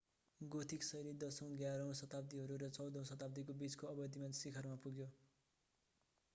[0.41, 5.11] Gothic शैली 10 औं- 11 औं शताब्दीहरू र 14 औं शताब्दीको बीचको अवधिमा शिखरमा पुग्यो